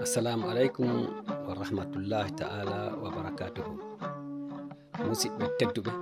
assalamu 0.00 0.48
aleykum 0.48 0.88
wa 1.46 1.52
rahmatullahi 1.60 2.32
taala 2.32 2.96
wa 3.02 3.08
barakatuhu. 3.16 3.72
Musidɓe 5.08 5.44
tedduɓe 5.58 5.92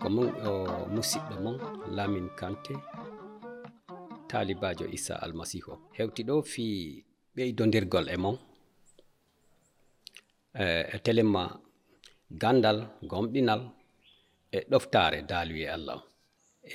ko 0.00 0.06
mon 0.14 0.28
o 0.48 0.52
musidɗo 0.94 1.34
mon 1.44 1.56
lamin 1.96 2.26
kante 2.38 2.74
talibajo 4.30 4.86
issa 4.96 5.14
almasihu. 5.24 5.72
Hewti 5.96 6.22
ɗo 6.28 6.34
fi 6.52 6.64
ɓeydodirgol 7.36 8.06
e 8.14 8.16
mon. 8.24 8.36
E 10.94 10.96
telemma 11.04 11.42
gandal 12.42 12.78
gomɗinal 13.10 13.62
e 14.56 14.58
ɗoftare 14.70 15.18
daluye 15.30 15.66
allah. 15.76 16.00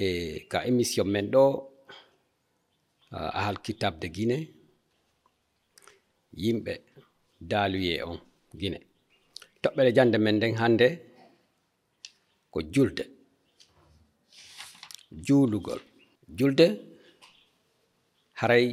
E 0.04 0.06
ka 0.52 0.58
émission 0.70 1.08
men 1.14 1.28
ɗo 1.34 1.44
ahal 3.40 3.58
kitabde 3.66 4.08
guine 4.16 4.61
yimɓe 6.42 6.74
daaluye 7.50 8.04
on 8.10 8.20
gine. 8.60 8.80
Toɓɓere 9.62 9.90
jannde 9.96 10.18
men 10.24 10.36
nden 10.38 10.54
hannde 10.62 10.88
ko 12.52 12.60
julde. 12.74 13.04
Juulugol. 15.26 15.82
Julde 16.38 16.66
haray 18.40 18.66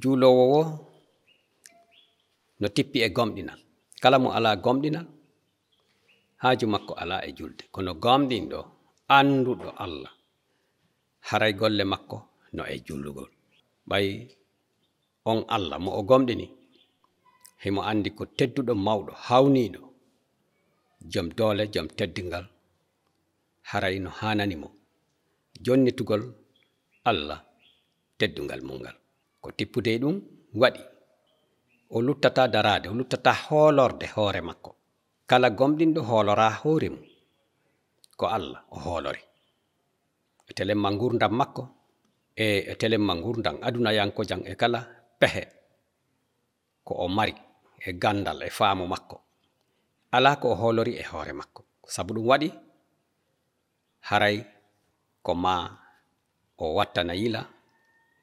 juulowo 0.00 0.44
wo 0.52 0.62
no 2.60 2.66
tippi 2.76 2.98
e 3.06 3.08
gomɗinal. 3.16 3.60
Kala 4.02 4.16
mo 4.22 4.28
alaa 4.36 4.56
gomɗinal 4.64 5.06
haaju 6.42 6.66
makko 6.72 6.92
alaa 7.02 7.22
e 7.28 7.30
julde. 7.38 7.62
Kono 7.74 7.92
gomɗinɗo 8.04 8.58
annduɗo 9.16 9.68
allah. 9.84 10.12
Haray 11.28 11.52
golle 11.60 11.84
makko 11.92 12.16
no 12.54 12.62
e 12.74 12.76
jullugol 12.86 13.30
ɓay 13.88 14.06
on 15.30 15.40
allah 15.56 15.78
mo 15.84 15.90
o 15.98 16.02
gomɗini 16.08 16.46
himo 17.62 17.80
andi 17.90 18.10
ko 18.16 18.22
tedduɗo 18.38 18.74
mawɗo 18.86 19.12
hawniɗo 19.26 19.92
joom 21.10 21.28
doole 21.38 21.64
joom 21.72 21.88
teddingal. 21.98 22.46
Haray 23.70 23.98
no 23.98 24.10
hanani 24.10 24.56
mo. 24.62 24.68
Jonnitugol 25.64 26.22
allah 27.10 27.40
teddungal 28.18 28.60
mum 28.66 28.78
ngal 28.82 28.96
ko 29.42 29.48
tippude 29.56 29.92
ɗum 30.02 30.16
waɗi. 30.60 30.82
O 31.94 32.00
luttata 32.06 32.48
darade 32.48 32.86
o 32.88 32.94
luttata 32.94 33.32
hoolorde 33.44 34.06
hoore 34.14 34.40
makko. 34.48 34.70
Kala 35.26 35.48
gomɗinɗo 35.58 36.00
hoolora 36.08 36.46
hoore 36.62 36.88
mum. 36.94 37.06
Ko 38.18 38.26
allah 38.26 38.60
o 38.74 38.76
hoolori. 38.84 39.22
E 40.48 40.52
telemma 40.56 40.88
gurdam 41.00 41.32
makko 41.40 41.62
e, 42.36 42.46
e 42.70 42.74
telemma 42.80 43.14
gurdam 43.24 43.56
adunayanko 43.66 44.20
jan 44.28 44.42
e 44.50 44.54
kala 44.60 44.80
pehe 45.22 45.42
ko 46.86 46.92
o 47.04 47.08
mari 47.16 47.34
e 47.86 47.92
gandal 48.02 48.42
e 48.42 48.50
faamu 48.58 48.86
makko. 48.92 49.16
Ala 50.16 50.36
ko 50.40 50.46
o 50.52 50.54
hoolori 50.60 50.92
e 50.98 51.02
hoore 51.10 51.32
makko. 51.32 51.62
Sabu 51.94 52.14
ɗum 52.14 52.26
waɗi 52.30 52.48
haray 54.08 54.36
ko 55.22 55.32
ma 55.34 55.54
o 56.58 56.74
wattana 56.76 57.14
yila 57.14 57.40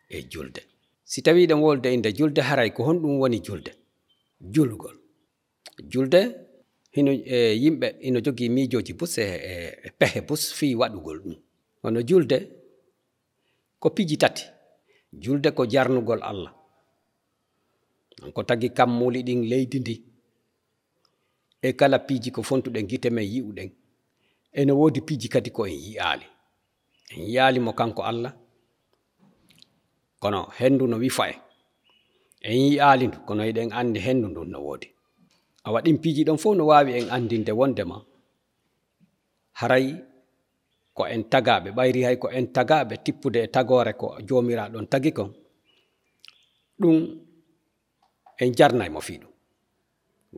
e 0.10 0.18
julde. 0.32 0.62
Si 1.04 1.22
tawi 1.26 1.48
ɗen 1.48 1.62
wolde 1.64 1.88
inde 1.94 2.10
julde 2.18 2.42
haray 2.50 2.70
ko 2.76 2.84
honɗum 2.88 3.20
woni 3.22 3.40
julde. 3.46 3.72
Julgol. 4.54 4.96
Julde 5.92 6.20
hino 6.96 7.12
e 7.12 7.38
yimɓe 7.64 7.88
ino 8.08 8.20
jogii 8.26 8.50
miijooji 8.50 8.94
bus 9.00 9.18
e, 9.18 9.24
e, 9.24 9.54
e 9.88 9.90
pehe 10.00 10.22
bus 10.28 10.54
fii 10.58 10.76
waɗugol 10.76 11.20
ɗum. 11.24 11.36
Hono 11.84 12.00
julde 12.10 12.38
ko 13.80 13.90
piji 13.90 14.18
tati. 14.18 14.44
Julde 15.24 15.52
ko 15.52 15.66
jarnugol 15.66 16.22
allah. 16.24 16.59
Ko 18.36 18.44
tagi 18.44 18.70
kammuli 18.70 19.24
ɗin 19.28 19.42
leydi 19.50 19.80
ndi. 19.80 19.96
E 21.62 21.74
kala 21.74 22.00
piiji 22.00 22.32
ko 22.32 22.42
fontuɗen 22.44 22.88
gite 22.90 23.10
men 23.10 23.26
yi'uɗen 23.34 23.70
ene 24.60 24.72
woodi 24.80 25.02
piiji 25.08 25.28
kadi 25.34 25.50
ko 25.52 25.66
en 25.68 25.74
yi'aali 25.86 26.26
en 27.14 27.24
yi'aali 27.32 27.60
mo 27.60 27.72
kanko 27.74 28.02
allah. 28.04 28.34
Kono 30.20 30.42
henndu 30.60 30.88
no 30.88 30.98
wifa 30.98 31.26
en. 31.32 31.40
En 32.42 32.58
yi'aali 32.58 33.08
ndu 33.08 33.18
kono 33.28 33.44
eɗen 33.50 33.70
anndi 33.80 34.00
henndu 34.00 34.28
ndun 34.30 34.50
no 34.52 34.60
woodi 34.66 34.88
a 35.64 35.72
waɗin 35.74 35.98
piiji 36.02 36.24
ɗon 36.28 36.38
fof 36.38 36.56
no 36.58 36.66
waawi 36.72 36.92
en 37.00 37.10
anndinde 37.16 37.52
wondema 37.52 37.98
haray 39.60 39.86
ko 40.94 41.04
en 41.08 41.24
tagaaɓe 41.32 41.70
ɓayri 41.78 42.02
hay 42.06 42.18
ko 42.22 42.28
en 42.38 42.48
tagaaɓe 42.56 42.96
tippude 43.04 43.40
e 43.44 43.48
tagore 43.48 43.94
ko 43.94 44.08
joomiraɗon 44.28 44.86
tagi 44.92 45.12
kon. 45.18 45.30
Ɗum 46.80 46.98
en 48.42 48.52
jarnay 48.58 48.90
mo 48.90 49.00
fii 49.08 49.20
ɗum 49.22 49.32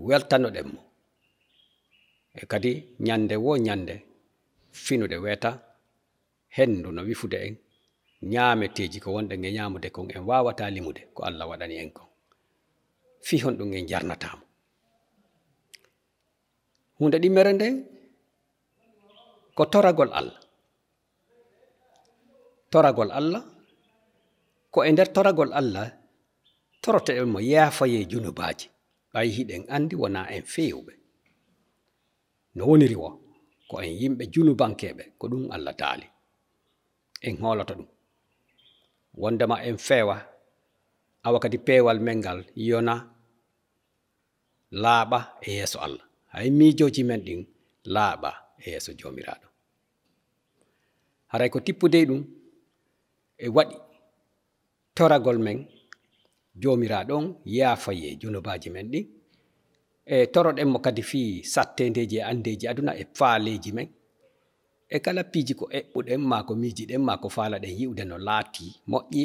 weltanoɗen 0.07 0.67
mo. 0.73 0.81
E 2.41 2.45
kadi 2.51 2.71
ñande 3.07 3.35
wo 3.45 3.51
ñande 3.67 3.95
finude 4.83 5.17
weeta 5.23 5.51
henndu 6.55 6.89
no 6.95 7.01
wifude 7.09 7.37
en 7.47 7.55
ñaameteeji 8.31 8.99
ko 9.03 9.09
wonɗen 9.15 9.45
e 9.45 9.49
ñaamude 9.57 9.89
kon 9.95 10.07
en 10.15 10.23
waawata 10.29 10.63
limude 10.75 11.01
ko 11.15 11.19
allah 11.27 11.45
waɗani 11.49 11.75
en 11.83 11.91
kon. 11.97 12.07
Fii 13.25 13.41
hon 13.43 13.55
ɗum 13.57 13.73
en 13.77 13.87
jarnataamo. 13.91 14.43
Hunde 16.99 17.17
ɗimmere 17.23 17.51
nden 17.53 17.75
ko 19.57 19.63
toragol 19.73 20.11
allah. 20.19 20.39
Toragol 22.71 23.11
allah 23.19 23.43
ko 24.73 24.79
e 24.87 24.91
nder 24.91 25.09
toragol 25.15 25.51
allah 25.59 25.87
toroto 26.81 27.11
en 27.19 27.29
mo 27.33 27.39
yaafaye 27.51 27.99
junubaji. 28.11 28.67
Ɓay 29.13 29.27
hiɗen 29.35 29.63
andi 29.75 29.95
wona 30.01 30.21
en 30.35 30.43
fewɓe. 30.53 30.93
No 32.55 32.61
woniri 32.69 32.95
wo 33.03 33.09
ko 33.69 33.75
en 33.85 33.93
yimɓe 33.99 34.23
junubankeɓe 34.33 35.03
ko 35.19 35.25
ɗum 35.31 35.43
allah 35.55 35.73
daali 35.81 36.07
en 37.27 37.35
holata 37.41 37.73
ɗum. 37.77 37.89
Wondema 39.21 39.55
en 39.67 39.77
feewa 39.87 40.17
awa 41.25 41.37
kadi 41.43 41.57
pewal 41.67 41.99
men 42.05 42.17
ngal 42.21 42.39
yona 42.67 42.95
laaɓa 44.83 45.19
e 45.41 45.49
yeeso 45.57 45.77
allah. 45.85 46.05
Hay 46.33 46.49
miijoji 46.57 47.03
men 47.09 47.21
ɗin 47.25 47.41
laaɓa 47.95 48.29
e 48.63 48.71
yeeso 48.71 48.91
joomiraɗo 48.99 49.51
haray 51.31 51.49
ko 51.49 51.59
tippude 51.65 51.99
ɗum 52.09 52.21
e 53.37 53.47
waɗi 53.55 53.75
toragol 54.95 55.39
men 55.45 55.57
jomiraɗon 56.55 57.25
yaafaye 57.45 58.15
junubaji 58.21 58.69
men 58.69 58.87
ɗin 58.91 59.05
e 60.05 60.25
toroɗen 60.33 60.67
mo 60.73 60.79
kadi 60.85 61.01
fi 61.09 61.21
sattedeji 61.53 62.17
e 62.17 62.23
andeji 62.31 62.65
aduna 62.67 62.91
e 63.01 63.03
faaleji 63.17 63.71
men. 63.77 63.87
E 64.89 64.97
kala 64.99 65.23
piiji 65.31 65.53
ko 65.59 65.65
eɓɓuɗen 65.79 66.21
ma 66.29 66.37
ko 66.47 66.53
miijiɗen 66.61 67.01
ma 67.07 67.13
ko 67.21 67.27
faalaɗen 67.35 67.73
yi'ude 67.79 68.03
no 68.05 68.17
laati 68.27 68.65
moƴƴi. 68.91 69.23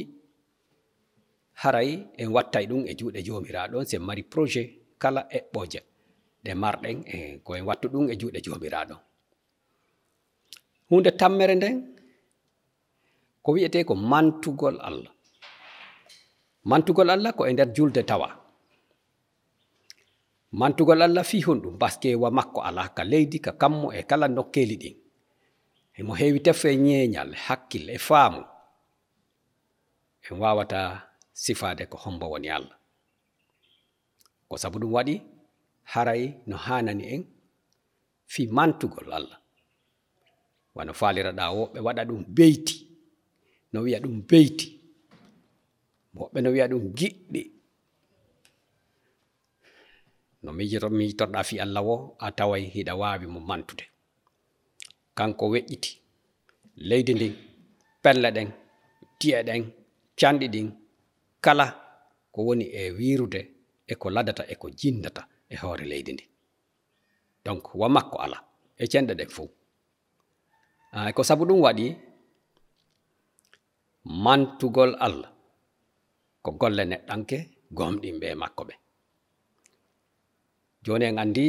Haray 1.62 1.90
en 2.20 2.28
wattay 2.34 2.64
ɗum 2.70 2.82
e 2.86 2.92
juuɗe 2.98 3.20
jomiraɗon 3.26 3.84
sen 3.90 4.02
mari 4.06 4.22
projet 4.32 4.68
kala 5.02 5.20
eɓɓoje 5.38 5.80
ɗe 6.44 6.50
marɗen 6.62 6.96
e 7.14 7.16
ko 7.44 7.50
en 7.58 7.64
wattu 7.68 7.86
ɗum 7.92 8.04
e 8.12 8.14
juuɗe 8.20 8.38
jomiraɗon. 8.44 9.00
Hunde 10.88 11.10
tammere 11.20 11.54
nden 11.56 11.76
ko 13.42 13.48
wi'ete 13.54 13.84
ko 13.88 13.94
mantugol 13.94 14.76
allah. 14.88 15.15
mantugol 16.66 17.10
allah 17.14 17.30
ko 17.32 17.46
e 17.46 17.52
nder 17.54 17.70
julde 17.72 18.02
tawa. 18.02 18.28
Mantugol 20.52 21.02
allah 21.02 21.22
fi 21.24 21.38
honɗum 21.46 21.78
baskewa 21.78 22.30
makko 22.30 22.60
ala 22.62 22.88
ka 22.96 23.04
leydi 23.04 23.38
ka 23.38 23.52
kammo 23.60 23.92
e 23.94 24.02
kala 24.02 24.26
nokkeli 24.28 24.76
ɗin. 24.82 24.96
Emo 25.98 26.12
heewi 26.18 26.40
tefe 26.46 26.68
e 26.74 26.76
ñeeñal 26.76 27.30
hakkille 27.46 27.92
e 27.94 27.98
faamu. 27.98 28.42
En 30.30 30.38
wawata 30.42 30.80
sifaade 31.32 31.86
ko 31.86 31.96
hombo 31.98 32.26
woni 32.32 32.48
allah. 32.50 32.78
Ko 34.48 34.56
sabu 34.56 34.78
ɗum 34.78 34.92
waɗi 34.96 35.14
haray 35.92 36.22
no 36.46 36.56
hanani 36.56 37.04
en 37.14 37.22
fi 38.26 38.46
mantugol 38.46 39.12
allah. 39.12 39.38
Wano 40.74 40.92
faliraɗa 40.92 41.44
woɓɓe 41.56 41.78
waɗa 41.86 42.02
ɗum 42.08 42.22
beyti. 42.36 42.76
No 43.72 43.80
wiya 43.82 44.00
ɗum 44.00 44.22
beyti. 44.30 44.75
woɓɓe 46.18 46.38
no 46.42 46.50
wiya 46.54 46.66
ɗum 46.70 46.84
giɗɗi. 46.98 47.42
No 50.42 50.50
mijito 50.56 50.88
mijitorɗa 50.98 51.40
fi 51.48 51.54
allah 51.64 51.82
wo 51.88 51.94
a 52.18 52.26
taway 52.38 52.62
hiɗa 52.74 52.92
wawi 53.00 53.26
mo 53.34 53.40
mantude. 53.48 53.84
Kanko 55.16 55.44
weƴƴiti. 55.52 55.90
Leydi 56.88 57.12
ndin 57.14 57.34
pelle 58.02 58.28
ɗen 58.36 58.48
ti'e 59.18 59.38
ɗen 59.48 59.62
canɗi 60.18 60.46
ɗin 60.54 60.68
kala 61.44 61.66
ko 62.32 62.38
woni 62.46 62.64
e 62.64 62.90
wirude 62.98 63.40
e 63.86 63.94
ko 64.00 64.06
ladata 64.14 64.42
e 64.52 64.54
ko 64.60 64.66
jindata 64.80 65.22
e 65.48 65.54
hoore 65.60 65.84
leydi 65.90 66.12
ndi. 66.12 66.24
Donc 67.44 67.74
wa 67.80 67.88
makko 67.88 68.16
ala 68.24 68.38
e 68.78 68.84
cenɗe 68.92 69.14
ɗen 69.18 69.28
fuu. 69.36 69.48
Ah, 70.92 71.08
e 71.08 71.12
ko 71.12 71.22
sabu 71.28 71.44
ɗum 71.48 71.60
waɗi 71.66 71.86
mantugol 74.24 74.92
allah. 75.06 75.35
ko 76.46 76.52
golle 76.60 76.82
neɗɗanke 76.90 77.38
gomɗinɓe 77.76 78.26
e 78.32 78.36
makko 78.42 78.62
ɓe. 78.68 78.74
Joni 80.84 81.04
en 81.10 81.18
andi 81.22 81.44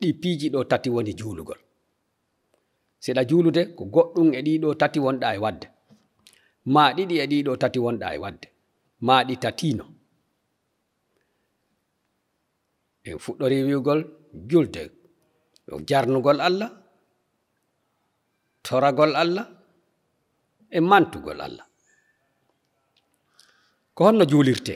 ɗi 0.00 0.08
piiji 0.20 0.46
ɗo 0.54 0.60
tati 0.70 0.88
woni 0.94 1.12
juulugol. 1.18 1.60
Seɗa 3.04 3.22
juulude 3.28 3.62
ko 3.76 3.82
goɗɗum 3.94 4.28
e 4.38 4.40
ɗiɗo 4.46 4.68
tati 4.80 4.98
wonɗa 5.04 5.28
e 5.36 5.38
wadde. 5.44 5.66
Ma 6.74 6.82
ɗiɗi 6.96 7.14
e 7.22 7.26
ɗiɗo 7.30 7.52
tati 7.62 7.78
wonɗa 7.84 8.06
e 8.16 8.18
wadde. 8.24 8.48
Ma 9.06 9.14
ɗi 9.26 9.34
tatino 9.42 9.84
en 13.08 13.18
fuɗɗori 13.24 13.58
wiwgol 13.68 14.00
julde. 14.50 14.82
Jarnugol 15.88 16.38
allah 16.48 16.70
toragol 18.64 19.12
allah 19.22 19.46
e 20.76 20.78
mantugol 20.90 21.40
allah. 21.46 21.67
Ko 23.98 24.04
honno 24.06 24.24
juulirte? 24.30 24.74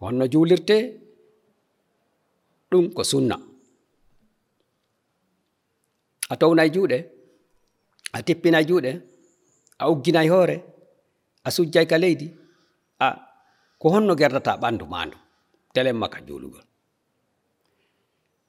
Honno 0.00 0.24
juulirte? 0.32 0.76
Ɗum 2.70 2.86
ko 2.96 3.02
sunna. 3.10 3.36
A 6.32 6.34
townay 6.40 6.68
juuɗe 6.74 6.98
a 8.16 8.18
tippinay 8.26 8.64
juuɗe 8.68 8.92
a 9.82 9.84
ugginay 9.92 10.28
hoore 10.32 10.56
a 11.46 11.48
sujjay 11.56 11.86
ka 11.90 11.96
leydi 12.02 12.28
a 13.06 13.08
ko 13.80 13.86
honno 13.94 14.14
gerdata 14.20 14.52
ɓandu 14.62 14.84
mandu 14.92 15.18
telen 15.74 15.96
maka 16.00 16.18
juulugol. 16.26 16.64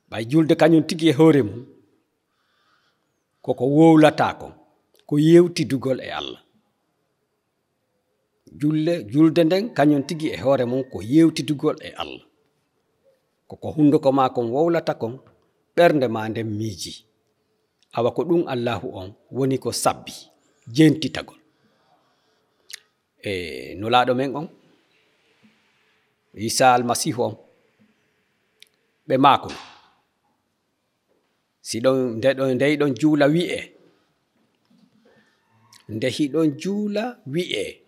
Ɓay 0.10 0.24
juulde 0.30 0.54
kañum 0.62 0.88
tigi 0.88 1.08
e 1.12 1.18
hoore 1.20 1.42
mum 1.50 1.62
koko 3.46 3.66
wowlata 3.76 4.28
kon 4.40 4.54
ko 5.08 5.14
yewtidugol 5.28 6.00
e 6.08 6.10
allah 6.20 6.45
julle 8.62 9.04
julde 9.14 9.44
nden 9.44 9.74
kañum 9.74 10.04
tigi 10.08 10.28
e 10.36 10.38
hoore 10.38 10.66
mum 10.66 10.84
ko 10.92 11.02
yewtidugol 11.02 11.78
e 11.82 11.90
allah. 12.02 12.26
Koko 13.48 13.72
hunduko 13.72 14.12
ma 14.12 14.30
kon 14.30 14.48
wowlata 14.52 14.94
kon 14.94 15.20
ɓernde 15.76 16.08
ma 16.08 16.30
nden 16.30 16.50
miiji. 16.58 16.94
Awa 17.98 18.12
ko 18.12 18.22
ɗum 18.24 18.44
allahu 18.48 18.88
on 19.00 19.10
woni 19.32 19.58
ko 19.58 19.72
sabbi 19.72 20.14
jentitagol 20.76 21.40
e 23.24 23.76
nulaɗo 23.80 24.14
men 24.16 24.36
on 24.36 24.48
isa 26.34 26.74
almasihu 26.74 27.22
on 27.28 27.36
ɓe 29.08 29.16
maako 29.18 29.50
si 31.68 31.80
ɗon 31.84 31.98
ndeɗon 32.18 32.50
ndeyɗon 32.56 32.92
juula 33.00 33.26
wi'e. 33.34 33.60
Ndehiɗon 35.96 36.48
juula 36.62 37.04
wi'e. 37.34 37.85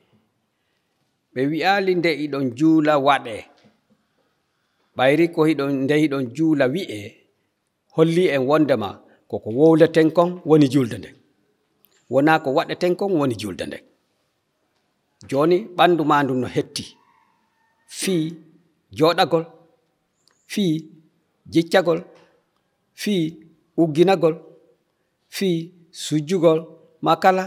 ɓe 1.37 1.43
wi'ali 1.51 1.91
nde 1.99 2.09
iɗon 2.25 2.45
juula 2.57 2.93
waɗe. 3.07 3.35
Ɓayri 4.97 5.25
ko 5.33 5.41
hiɗon 5.49 5.71
nde 5.83 5.95
hiɗon 6.01 6.23
juula 6.35 6.65
wi'e 6.73 6.97
holli 7.95 8.23
en 8.35 8.43
wondema 8.49 8.89
koko 9.29 9.49
wowleten 9.59 10.07
kon 10.17 10.29
woni 10.49 10.67
julde 10.73 10.95
nden 10.99 11.15
wona 12.13 12.33
ko 12.43 12.49
waɗeten 12.57 12.93
kon 12.99 13.11
woni 13.19 13.35
julde 13.41 13.63
nden 13.67 13.83
joni 15.29 15.57
ɓandu 15.77 16.03
ma 16.09 16.17
ndu 16.23 16.33
no 16.41 16.47
hetti. 16.55 16.85
Fii 17.99 18.23
joɗagol 18.97 19.45
fii 20.51 20.71
jiccagol 21.53 21.99
fii 23.01 23.21
ugginagol 23.81 24.35
fii 25.35 25.57
sujjugol 26.03 26.59
ma 27.05 27.13
kala 27.23 27.43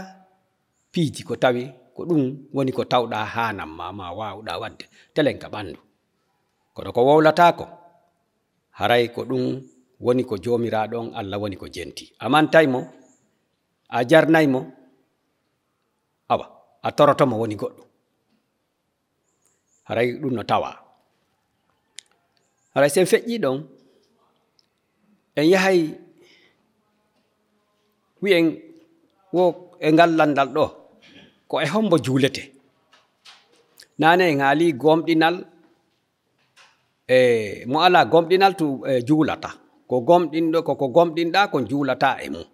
piiji 0.91 1.21
ko 1.27 1.33
tawi 1.43 1.63
ko 2.01 2.07
ɗum 2.09 2.49
woni 2.53 2.71
ko 2.73 2.81
tawɗa 2.91 3.19
hanam 3.33 3.69
ma 3.77 3.93
ma 3.93 4.05
wawɗa 4.19 4.53
wadde 4.61 4.85
telen 5.13 5.37
ka 5.41 5.47
ɓandu 5.53 5.77
kono 6.73 6.89
ko 6.95 7.01
wowlatako 7.07 7.65
haray 8.77 9.03
ko 9.13 9.21
ɗum 9.29 9.61
woni 10.01 10.23
ko 10.25 10.35
jomiraɗon 10.43 11.13
allah 11.13 11.37
woni 11.41 11.55
ko 11.61 11.67
jenti. 11.69 12.05
Amantaymo 12.25 12.79
a 13.89 14.01
jarnaymo 14.09 14.59
awa 16.33 16.45
a 16.81 16.89
torotomo 16.97 17.35
woni 17.41 17.55
goɗɗo 17.61 17.83
haray 19.87 20.07
ɗum 20.21 20.33
no 20.33 20.43
tawa. 20.43 20.71
Haray 22.73 22.89
sen 22.89 23.05
feƴƴi 23.05 23.35
ɗon 23.43 23.57
en 25.37 25.45
yahay 25.53 25.79
wi'en 28.21 28.45
wo 29.35 29.43
e 29.79 29.87
ngallandal 29.93 30.49
ɗo 30.55 30.80
ko 31.51 31.59
e 31.61 31.67
hombo 31.67 31.97
juulete. 32.05 32.43
Naane 33.99 34.23
en 34.31 34.39
haali 34.39 34.73
gomɗinal 34.73 35.35
e 37.07 37.65
mo 37.71 37.77
ala 37.85 38.05
gomɗinal 38.11 38.53
to 38.59 38.65
e, 38.87 39.03
juulata. 39.07 39.49
Ko 39.89 39.95
gomɗinɗo 40.07 40.59
koko 40.67 40.85
gomɗinɗa 40.95 41.51
ko 41.51 41.57
juulata 41.69 42.09
e 42.23 42.29
mum 42.33 42.47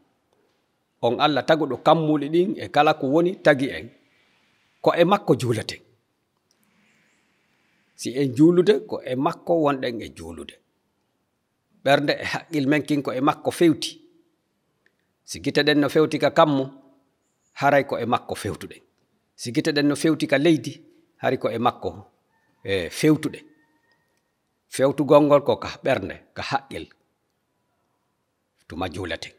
on 1.05 1.15
allah 1.19 1.43
taguɗo 1.45 1.77
kammuɗi 1.85 2.27
ɗin 2.33 2.49
e 2.57 2.65
kala 2.75 2.91
ko 2.99 3.05
woni 3.13 3.31
tagi 3.45 3.67
en 3.77 3.85
ko 4.81 4.89
e 4.97 5.03
makko 5.11 5.33
juulaten 5.41 5.81
si 7.99 8.09
en 8.21 8.33
juulude 8.35 8.73
ko 8.89 8.95
e 9.01 9.13
makko 9.15 9.53
wonɗen 9.63 10.01
e 10.01 10.07
juulude. 10.17 10.55
Ɓernde 11.83 12.13
e 12.23 12.25
haqqil 12.33 12.65
men 12.67 12.83
kin 12.87 13.01
ko 13.05 13.11
e 13.11 13.21
makko 13.21 13.51
fewti. 13.51 13.91
Si 15.29 15.39
gite 15.43 15.61
ɗen 15.67 15.79
no 15.81 15.89
fewti 15.89 16.17
ka 16.19 16.29
kammu 16.37 16.63
haray 17.59 17.83
ko 17.89 17.97
e 17.97 18.05
makko 18.05 18.35
fewtuɗen. 18.35 18.86
si 19.39 19.47
giteɗen 19.55 19.87
no 19.89 19.95
fewti 19.95 20.25
ka 20.31 20.37
leydi 20.45 20.73
hari 21.21 21.37
ko 21.41 21.47
e 21.49 21.57
makko 21.65 21.89
e 22.71 22.89
fewtuɗe. 22.99 23.39
Fewtugol 24.75 25.23
ngol 25.25 25.41
ko 25.47 25.53
ka 25.63 25.69
ɓernde 25.83 26.15
ka 26.35 26.41
haqqil. 26.49 26.85
Tuma 28.67 28.87
juulete. 28.93 29.29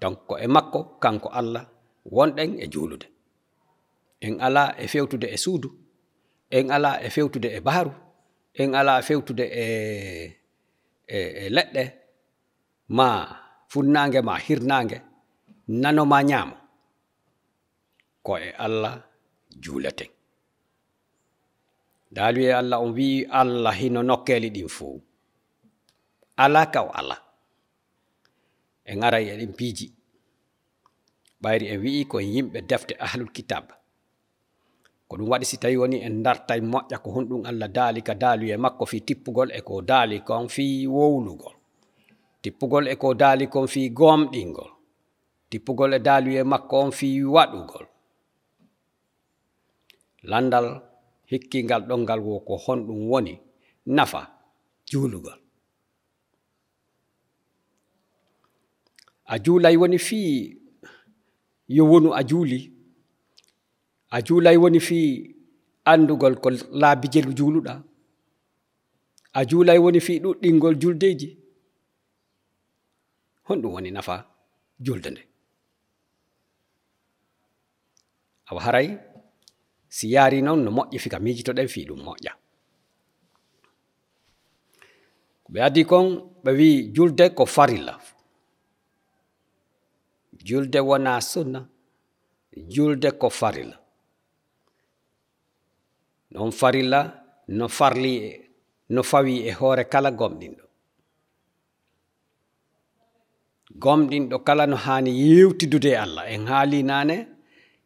Donc 0.00 0.18
ko 0.28 0.34
e 0.38 0.46
makko 0.54 0.80
kanko 1.02 1.28
allah 1.40 1.64
wonɗen 2.14 2.50
e 2.58 2.66
juulude. 2.72 3.06
En 4.26 4.34
ala 4.46 4.64
e 4.82 4.86
fewtude 4.92 5.26
e 5.30 5.36
suudu 5.44 5.68
en 6.50 6.66
ala 6.76 6.90
e 7.02 7.08
fewtude 7.10 7.48
e 7.56 7.60
baaru 7.66 7.92
en 8.60 8.74
ala 8.74 8.98
e 8.98 9.02
fewtude 9.08 9.44
e 9.62 9.64
e, 11.06 11.18
e 11.46 11.48
leɗɗe 11.56 11.82
ma 12.96 13.06
funnange 13.70 14.20
ma 14.28 14.34
hirnaange 14.46 14.98
nanoma 15.82 16.18
ñaamo. 16.30 16.57
ko 18.22 18.38
e 18.38 18.50
allah 18.66 18.94
juulaten. 19.62 20.10
Daalu 22.10 22.40
e 22.40 22.52
allah 22.52 22.78
on 22.80 22.92
wi'i 22.96 23.26
allah 23.30 23.74
hino 23.80 24.02
nokkeeli 24.02 24.50
ɗin 24.50 24.68
fo 24.68 25.00
ala 26.36 26.66
ka 26.72 26.80
o 26.82 26.90
alaa 27.00 27.20
en 28.90 29.02
aray 29.04 29.24
eɗen 29.32 29.52
piiji. 29.58 29.86
Ɓayri 31.42 31.66
en 31.72 31.80
wi'i 31.82 32.04
ko 32.10 32.16
yimɓe 32.20 32.58
defte 32.70 32.94
ahlul 32.98 33.30
kitab 33.36 33.64
ko 35.08 35.16
ɗum 35.16 35.28
waɗi 35.30 35.44
si 35.50 35.56
tawi 35.56 35.76
woni 35.76 35.98
en 36.06 36.22
dartay 36.22 36.60
moƴƴa 36.60 36.98
ko 37.02 37.08
honɗum 37.10 37.42
allah 37.48 37.68
daali 37.68 38.00
ka 38.02 38.14
daalu 38.14 38.44
e 38.52 38.56
makko 38.56 38.84
fi 38.86 39.00
tippugol 39.00 39.50
e 39.52 39.60
ko 39.68 39.80
daali 39.82 40.20
kon 40.20 40.48
fi 40.48 40.86
wowlugol 40.86 41.56
tippugol 42.42 42.84
e 42.88 42.94
ko 42.96 43.14
daali 43.14 43.46
kon 43.48 43.66
fi 43.72 43.90
gomɗingol 43.90 44.70
tippugol 45.50 45.94
e 45.94 45.98
daalu 45.98 46.30
e 46.36 46.42
makko 46.42 46.76
on 46.84 46.92
fi 46.92 47.08
waɗugol. 47.24 47.86
landal 50.30 50.66
hikkingal 51.30 51.82
ɗongal 51.88 52.20
wo 52.26 52.34
ko 52.46 52.54
honɗum 52.64 53.00
woni 53.10 53.34
nafa 53.96 54.20
juulugol. 54.90 55.38
A 59.32 59.34
juulay 59.44 59.76
woni 59.80 59.98
fii 60.06 60.30
yo 61.76 61.82
wonu 61.90 62.10
a 62.18 62.22
juuli 62.30 62.60
a 64.10 64.18
juulay 64.26 64.56
woni 64.62 64.80
fii 64.88 65.08
anndugol 65.90 66.34
ko 66.42 66.48
laabijel 66.80 67.28
juuluɗa 67.38 67.74
a 69.38 69.40
juulay 69.48 69.78
woni 69.84 70.00
fii 70.06 70.18
ɗuɗɗingol 70.24 70.74
juldeeji 70.82 71.28
honɗum 73.46 73.72
woni 73.74 73.90
nafa 73.96 74.14
julde 74.84 75.08
nde. 75.10 75.22
Awa 78.50 78.60
haray 78.66 78.88
si 79.88 80.06
yaari 80.14 80.42
noon 80.42 80.60
no 80.64 80.70
moƴƴi 80.70 80.98
fika 80.98 81.18
miijitoɗen 81.18 81.68
fii 81.68 81.86
ɗum 81.88 82.00
moƴƴa. 82.06 82.32
Ɓe 85.52 85.58
addi 85.66 85.84
kon 85.84 86.06
ɓe 86.44 86.50
wi 86.58 86.92
julde 86.94 87.24
ko 87.36 87.46
farilla. 87.46 87.94
Julde 90.46 90.78
wona 90.88 91.20
sunna 91.20 91.60
julde 92.74 93.10
ko 93.20 93.30
farilla. 93.30 93.76
Noon 96.30 96.52
farilla 96.52 97.00
no 97.48 97.68
farli 97.68 98.12
e, 98.28 98.50
no 98.90 99.02
fawi 99.02 99.34
e 99.48 99.52
hoore 99.52 99.84
kala 99.92 100.10
gomɗinɗo 100.10 100.64
gomɗinɗo 103.82 104.38
kala 104.46 104.66
no 104.66 104.76
haani 104.76 105.10
yewtidude 105.10 105.90
e 105.92 105.96
allah 106.04 106.24
en 106.34 106.46
haali 106.46 106.82
naane 106.82 107.16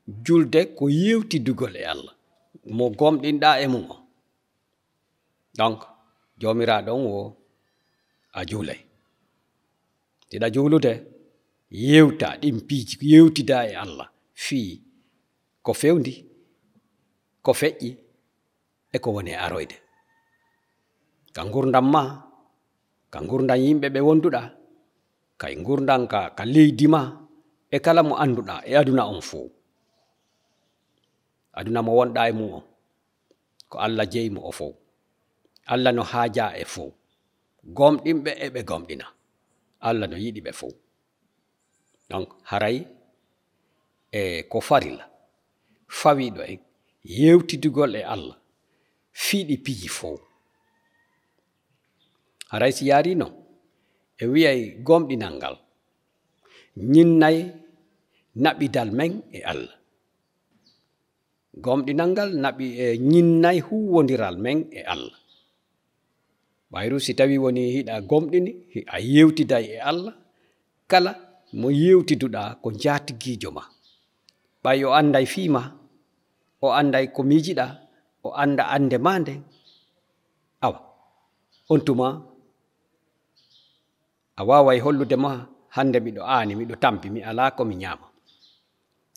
julde 0.06 0.61
ko 0.76 0.88
yewtidugol 0.88 1.76
e 1.76 1.85
allah. 1.85 2.14
Mo 2.76 2.90
gomɗinɗa 2.99 3.50
e 3.64 3.66
mum 3.73 3.87
o. 3.90 3.97
Donc 5.59 5.78
jomiraɗo 6.40 6.92
wo 7.06 7.37
a 8.32 8.40
juulay. 8.49 8.80
Tiɗa 10.28 10.47
juulude 10.54 10.92
yewta 11.71 12.28
ɗin 12.40 12.56
piiji 12.66 12.97
yewtida 13.12 13.56
e 13.71 13.75
allah. 13.85 14.09
Fii 14.44 14.80
ko 15.64 15.73
fewndi 15.80 16.14
ko 17.44 17.52
feƴƴi 17.61 17.90
e 18.92 18.99
ko 18.99 19.09
woni 19.14 19.30
e 19.30 19.37
aroyde. 19.37 19.76
Ka 21.35 21.42
gurdam 21.52 21.87
ma 21.94 22.02
ka 23.12 23.18
gurdam 23.28 23.59
yimɓe 23.64 23.88
ɓe 23.94 24.00
wonduɗa 24.06 24.42
kay 25.40 25.54
gurdam 25.66 26.02
ka 26.12 26.21
ka 26.37 26.44
leydi 26.44 26.87
ma 26.94 27.00
e 27.71 27.78
kala 27.85 28.02
mo 28.09 28.14
anduɗa 28.23 28.54
e 28.71 28.73
aduna 28.80 29.04
on 29.12 29.21
fo 29.28 29.40
aduna 31.59 31.80
mo 31.82 31.92
wonɗa 31.99 32.23
e 32.30 32.32
mum 32.38 32.52
o 32.59 32.62
ko 33.71 33.76
allah 33.78 34.06
jeyimo 34.12 34.40
o 34.49 34.52
fof 34.59 34.75
allah 35.73 35.92
no 35.97 36.02
haaja 36.02 36.47
e 36.62 36.64
fof 36.64 36.92
gomɗinɓe 37.64 38.30
eɓe 38.47 38.61
gomɗina. 38.68 39.06
Allah 39.80 40.06
no 40.11 40.16
yiɗi 40.16 40.40
ɓe 40.47 40.52
fof 40.52 40.75
donc 42.11 42.28
haray 42.50 42.76
e 44.12 44.42
ko 44.50 44.61
farila. 44.61 45.04
Fawiɗo 45.88 46.42
en 46.52 46.59
yewtidugol 47.04 47.94
e 47.97 48.02
allah. 48.14 48.37
Fiiɗi 49.12 49.56
piji 49.64 49.88
fof 49.88 50.21
haray 52.50 52.73
si 52.76 52.85
yarino 52.90 53.26
e 54.18 54.25
wiyay 54.32 54.61
gomɗinal 54.87 55.35
ngal. 55.38 55.56
Ñinnay 56.92 57.38
naɓidal 58.42 58.90
men 58.99 59.12
e 59.32 59.40
allah. 59.52 59.75
gomɗinal 61.61 62.11
ngal 62.12 62.30
naɓi 62.42 62.66
e 62.85 62.87
ñinnay 63.11 63.59
huwodiral 63.66 64.37
men 64.44 64.59
e 64.73 64.80
allah. 64.92 65.18
Ɓayru 66.73 66.97
si 67.04 67.12
tawi 67.18 67.37
woni 67.42 67.62
hiɗa 67.75 67.94
gomɗini 68.11 68.50
a 68.87 68.97
yewtiday 69.14 69.64
e 69.76 69.78
allah 69.90 70.14
kala 70.90 71.12
mo 71.61 71.68
yewtiduɗa 71.71 72.42
ko 72.62 72.68
jatiguijo 72.82 73.50
ma. 73.56 73.62
Ɓay 74.64 74.78
o 74.85 74.90
anday 75.00 75.26
fiima 75.32 75.62
o 76.62 76.68
anday 76.80 77.06
ko 77.14 77.21
miijiɗa 77.28 77.66
o 78.25 78.28
anda 78.42 78.64
ande 78.75 78.97
ma 79.04 79.12
nden 79.21 79.40
awa 80.64 80.78
on 81.73 81.80
tuma 81.87 82.06
a 84.37 84.42
waway 84.49 84.78
hollude 84.85 85.16
ma 85.25 85.30
hande 85.76 85.99
miɗo 86.04 86.23
aani 86.35 86.52
miɗo 86.59 86.75
tampi 86.82 87.09
mi 87.14 87.21
ala 87.28 87.44
komi 87.56 87.75
ñaama. 87.82 88.06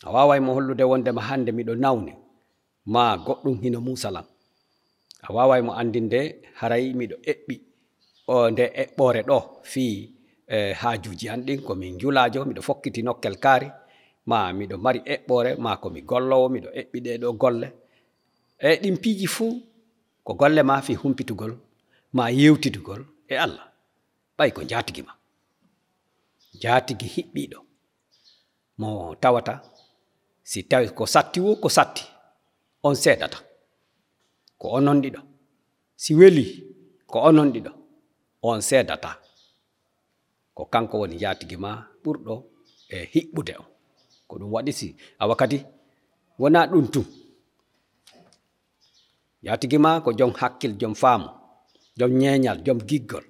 A 0.04 0.10
waway 0.15 0.39
mo 0.46 0.51
hollude 0.54 0.84
wondema 0.92 1.22
hande 1.30 1.51
miɗo 1.58 1.74
nawni. 1.84 2.13
ma 2.94 3.18
goɗɗum 3.25 3.58
hino 3.63 3.80
musalam 3.86 4.25
a 5.27 5.34
waway 5.36 5.62
mo 5.68 5.72
andinde 5.82 6.20
haray 6.60 6.86
miɗo 7.00 7.15
eɓɓi 7.32 7.56
o 8.34 8.50
nde 8.51 8.65
eɓɓore 8.82 9.22
ɗo 9.30 9.38
fi 9.72 9.84
e 10.56 10.58
haajuji 10.82 11.25
an 11.34 11.42
ɗin 11.48 11.62
komin 11.68 11.98
julajo 12.00 12.39
miɗo 12.46 12.62
fokkiti 12.68 13.01
nokkel 13.04 13.36
kaari 13.44 13.68
ma 14.30 14.38
miɗo 14.58 14.75
mari 14.86 15.00
eɓɓore 15.13 15.51
ma 15.63 15.72
komi 15.82 16.00
gollowo 16.10 16.48
miɗo 16.54 16.70
eɓɓi 16.80 16.98
ɗe 17.06 17.12
ɗo 17.22 17.30
golle. 17.42 17.68
E 18.60 18.70
ɗin 18.82 18.98
piiji 19.04 19.27
fuu 19.36 19.51
ko 20.25 20.32
golle 20.39 20.62
ma 20.70 20.75
fi 20.86 20.94
humpitugol 21.01 21.54
ma 22.18 22.24
yewtidugol 22.39 23.01
e 23.32 23.36
allah. 23.46 23.65
Ɓay 24.38 24.51
ko 24.56 24.62
jatigi 24.70 25.01
ma. 25.08 25.13
Jatigi 26.62 27.08
hiɓɓiɗo. 27.15 27.60
Mo 28.80 28.89
tawata 29.22 29.54
si 30.44 30.60
tawi 30.70 30.88
ko 30.98 31.04
satti 31.13 31.39
wo 31.46 31.56
ko 31.63 31.70
satti. 31.70 32.04
On 32.88 32.96
seedata 33.04 33.39
ko 34.60 34.65
onon 34.77 34.98
ɗiɗo 35.04 35.22
si 36.04 36.12
weli 36.20 36.46
ko 37.12 37.18
onon 37.30 37.50
ɗiɗo 37.54 37.72
on 38.50 38.60
seedata 38.70 39.12
ko 40.56 40.63
kanko 40.74 40.96
woni 41.01 41.15
jatigi 41.24 41.58
ma 41.63 41.72
ɓurɗo 42.04 42.34
e 42.89 42.96
hiɓɓude 43.13 43.54
on 43.62 43.68
ko 44.27 44.34
ɗum 44.39 44.51
waɗi 44.56 44.72
si 44.80 44.88
awa 45.22 45.36
kadi 45.42 45.58
wona 46.42 46.60
ɗum 46.72 46.86
tum 46.94 47.06
jatigi 49.46 49.77
ma 49.86 49.92
ko 50.04 50.10
joom 50.18 50.34
hakkil 50.39 50.74
joom 50.80 50.96
faamu 51.01 51.27
joom 51.98 52.12
ñeeñal 52.20 52.58
joom 52.65 52.80
giggol. 52.89 53.25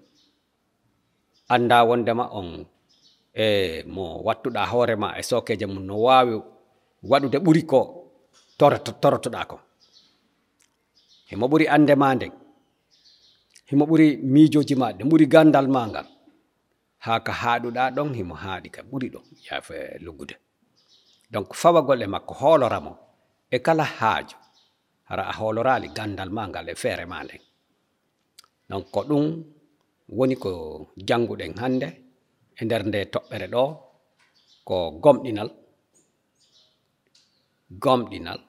Anda 1.48 1.84
wondema 1.90 2.26
on 2.40 2.66
e 3.34 3.84
mo 3.88 4.06
wattuɗa 4.26 4.62
hoorema 4.72 5.08
e 5.20 5.24
sokeje 5.30 5.66
mum 5.66 5.84
no 5.86 5.96
wawi 6.08 6.36
waɗude 7.10 7.38
ɓuri 7.46 7.62
ko 7.72 8.05
toroto 8.60 8.92
torotoɗa 9.02 9.42
ko 9.52 9.58
himo 11.30 11.46
ɓuri 11.52 11.66
andema 11.76 12.08
nden. 12.16 12.34
Himo 13.70 13.84
ɓuri 13.90 14.08
miijoji 14.34 14.76
ma 14.82 14.88
ɗen 14.98 15.08
ɓuri 15.12 15.26
gandal 15.34 15.68
ma 15.76 15.82
ngal. 15.90 16.08
Haa 17.06 17.20
ka 17.26 17.32
haaɗuɗa 17.42 17.84
ɗon 17.96 18.10
himo 18.18 18.36
haaɗi 18.44 18.70
ka 18.76 18.82
ɓuri 18.90 19.08
ɗon 19.14 19.26
yaafe 19.46 19.78
luggude. 20.06 20.36
Donc 21.34 21.48
fawagol 21.62 22.02
e 22.02 22.08
makko 22.14 22.34
hooloramo 22.42 22.94
e 23.56 23.58
kala 23.66 23.84
haajo. 23.98 24.38
Hara 25.10 25.24
a 25.32 25.34
hoolorali 25.40 25.88
gandal 25.98 26.30
ma 26.36 26.44
ngal 26.50 26.68
e 26.70 26.76
feere 26.82 27.06
ma 27.12 27.18
nden. 27.26 27.42
Donc 28.70 28.86
ko 28.94 29.00
ɗum 29.10 29.26
woni 30.18 30.36
ko 30.44 30.50
jannguɗen 31.08 31.54
hannde 31.62 31.88
e 32.60 32.62
nder 32.66 32.82
nde 32.88 33.00
toɓɓere 33.14 33.48
ɗo 33.54 33.64
ko 34.68 34.76
gomɗinal 35.04 35.50
gomɗinal. 37.70 38.42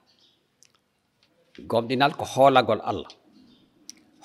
Gomɗinal 1.69 2.13
ko 2.17 2.25
hoolagol 2.33 2.81
allah. 2.83 3.11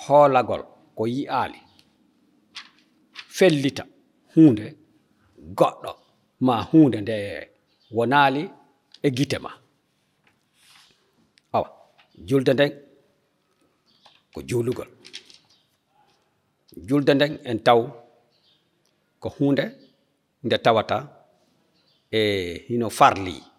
Hoolagol 0.04 0.62
ko 0.96 1.06
yi'aali. 1.06 1.60
Fellita 3.36 3.84
huunde 4.34 4.66
goɗɗo 5.58 5.90
ma 6.40 6.54
huunde 6.70 6.98
nde 7.00 7.16
wonaali 7.96 8.42
e 9.02 9.08
gite 9.16 9.38
ma. 9.44 9.50
Awa 11.52 11.68
julde 12.28 12.52
nden 12.54 12.72
ko 14.32 14.40
juulugol. 14.48 14.90
Julde 16.88 17.12
nden 17.14 17.32
en 17.44 17.58
taw 17.66 17.80
ko 19.20 19.28
hunde 19.36 19.64
nde 20.44 20.56
tawata 20.64 20.96
e 22.10 22.20
hino 22.68 22.90
farli 22.90 23.51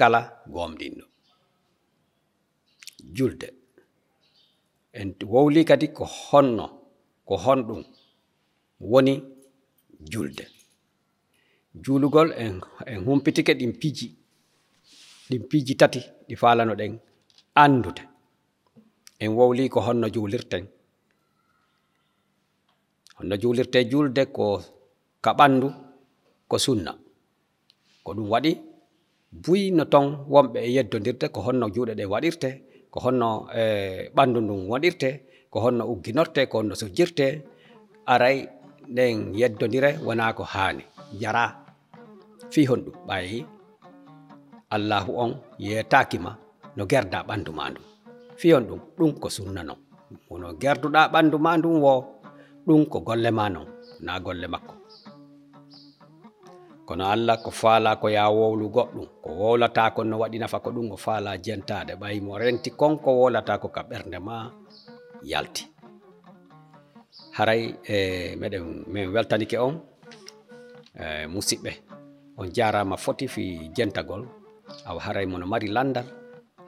kala 0.00 0.20
gomɗinɗo. 0.54 1.04
Julde 3.16 3.48
en 4.98 5.08
wowli 5.32 5.60
kadi 5.68 5.86
ko 5.96 6.04
honno 6.04 6.64
ko 7.28 7.34
honɗum 7.44 7.82
woni 8.90 9.14
julde. 10.12 10.44
Juulugol 11.84 12.28
en 12.44 12.54
en 12.92 12.98
humpitike 13.06 13.52
ɗin 13.58 13.72
piiji 13.80 14.06
ɗin 15.28 15.42
piiji 15.50 15.74
tati 15.80 16.00
ɗi 16.28 16.34
falano 16.42 16.74
ɗen 16.80 16.92
andude. 17.62 18.02
En 19.22 19.30
wowli 19.38 19.68
ko 19.72 19.78
honno 19.86 20.06
juulirten 20.14 20.64
honno 23.16 23.34
juulirte 23.42 23.78
julde 23.90 24.22
ko 24.36 24.44
ka 25.24 25.30
ɓandu 25.38 25.68
ko 26.48 26.56
sunna. 26.64 26.92
Ko 28.04 28.10
ɗum 28.16 28.28
waɗi 28.32 28.52
buyno 29.32 29.84
ton 29.84 30.06
wonɓe 30.32 30.58
e 30.66 30.68
yeddodirde 30.76 31.26
ko 31.34 31.40
honno 31.46 31.66
juuɗe 31.74 31.94
ɗe 31.98 32.04
waɗirte 32.12 32.50
ko 32.92 32.98
honno 33.04 33.28
e 33.54 33.62
ɓanndu 34.16 34.38
ndun 34.42 34.60
waɗirte 34.70 35.08
ko 35.52 35.58
honno 35.64 35.84
ugginorte 35.92 36.40
ko 36.50 36.58
honno 36.58 36.74
sujjirte 36.80 37.26
aray 38.12 38.36
nden 38.92 39.34
yeddodire 39.40 39.90
wona 40.06 40.32
ko 40.38 40.42
haani. 40.52 40.84
Jara 41.20 41.44
fi 42.52 42.60
honɗum 42.66 42.96
ɓayi 43.08 43.46
allahu 44.74 45.10
on 45.24 45.32
yetakima 45.58 46.30
no 46.76 46.82
gerda 46.90 47.18
ɓanndu 47.28 47.50
ma 47.58 47.64
ndum 47.70 47.84
fi 48.40 48.54
on 48.54 48.64
ɗum 48.68 48.80
ɗum 48.98 49.12
ko 49.20 49.28
sunna 49.36 49.62
non. 49.62 49.78
Wono 50.28 50.48
gerduɗa 50.62 51.08
ɓanndu 51.12 51.36
ma 51.38 51.56
ndum 51.58 51.76
wo 51.84 51.92
ɗum 52.66 52.86
ko 52.92 52.98
golle 53.06 53.30
ma 53.30 53.48
non 53.54 53.66
na 54.00 54.12
golle 54.20 54.46
makko. 54.54 54.79
Kono 56.90 57.06
allah 57.06 57.38
ko 57.38 57.54
faala 57.54 58.02
ko 58.02 58.10
ya 58.10 58.26
wowlu 58.26 58.66
goɗɗum 58.66 59.06
ko 59.22 59.30
wowlata 59.30 59.94
ko 59.94 60.02
no 60.02 60.18
waɗi 60.18 60.42
nafa 60.42 60.58
ko 60.58 60.74
ɗum 60.74 60.90
o 60.90 60.96
faala 60.98 61.38
jentade 61.38 61.94
ɓayi 61.94 62.18
mo 62.18 62.34
renti 62.34 62.70
konko 62.74 63.10
wolata 63.14 63.62
ko 63.62 63.68
ka 63.70 63.86
ɓernde 63.86 64.18
ma 64.18 64.50
yalti. 65.22 65.70
Haray 67.38 67.62
e 67.86 68.34
meɗen 68.40 68.90
min 68.90 69.06
weltanike 69.14 69.54
on 69.66 69.78
e 70.98 71.30
musidɓe. 71.30 71.72
On 72.38 72.50
jarama 72.50 72.96
foti 72.96 73.28
fi 73.28 73.70
jentagol. 73.76 74.26
Awa 74.88 75.00
haray 75.06 75.26
mono 75.30 75.46
mari 75.46 75.68
landal. 75.70 76.06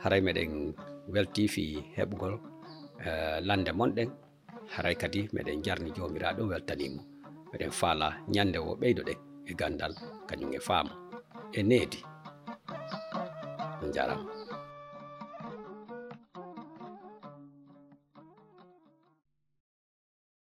Haray 0.02 0.20
meɗen 0.22 0.70
welti 1.10 1.48
fi 1.48 1.82
heɓgol 1.98 2.34
e 3.02 3.40
lande 3.42 3.72
monɗen. 3.74 4.08
Haray 4.74 4.94
kadi 4.94 5.20
meɗen 5.34 5.64
jarni 5.64 5.90
jomiraɗo 5.96 6.42
weltanimo 6.46 7.02
meɗen 7.50 7.72
faala 7.80 8.22
ñande 8.34 8.58
o 8.62 8.78
ɓeydo 8.78 9.02
ɗen 9.02 9.31
e 9.50 9.54
gandal 9.54 9.94
kañum 10.28 10.52
e 10.52 10.60
faama 10.60 10.94
e 11.52 11.62
needi 11.62 12.00
on 13.82 13.90